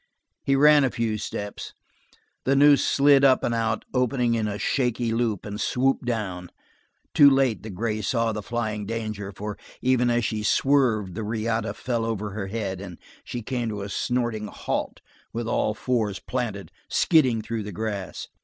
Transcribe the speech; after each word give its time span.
He 0.43 0.55
ran 0.55 0.83
a 0.83 0.89
few 0.89 1.19
steps. 1.19 1.75
The 2.43 2.55
noose 2.55 2.83
slid 2.83 3.23
up 3.23 3.43
and 3.43 3.53
out, 3.53 3.85
opened 3.93 4.35
in 4.35 4.47
a 4.47 4.57
shaky 4.57 5.11
loop, 5.11 5.45
and 5.45 5.61
swooped 5.61 6.05
down. 6.05 6.49
Too 7.13 7.29
late 7.29 7.61
the 7.61 7.69
gray 7.69 8.01
saw 8.01 8.31
the 8.31 8.41
flying 8.41 8.87
danger, 8.87 9.31
for 9.31 9.59
even 9.79 10.09
as 10.09 10.25
she 10.25 10.41
swerved 10.41 11.13
the 11.13 11.21
riata 11.23 11.75
fell 11.75 12.03
over 12.03 12.31
her 12.31 12.47
head, 12.47 12.81
and 12.81 12.97
she 13.23 13.43
came 13.43 13.69
to 13.69 13.83
a 13.83 13.89
snorting 13.89 14.47
halt 14.47 15.01
with 15.33 15.47
all 15.47 15.75
fours 15.75 16.17
planted, 16.17 16.71
skidding 16.89 17.43
through 17.43 17.61
the 17.61 17.71
grass. 17.71 18.27